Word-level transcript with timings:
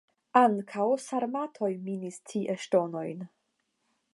Ankaŭ 0.39 0.85
sarmatoj 1.03 1.69
minis 1.89 2.17
tie 2.33 2.57
ŝtonojn. 2.65 3.25